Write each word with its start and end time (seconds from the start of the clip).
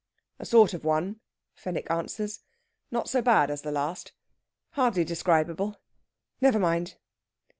"A 0.39 0.47
sort 0.47 0.73
of 0.73 0.83
one," 0.83 1.19
Fenwick 1.53 1.91
answers. 1.91 2.39
"Not 2.89 3.07
so 3.07 3.21
bad 3.21 3.51
as 3.51 3.61
the 3.61 3.71
last. 3.71 4.13
Hardly 4.71 5.03
describable! 5.03 5.79
Never 6.41 6.57
mind." 6.57 6.95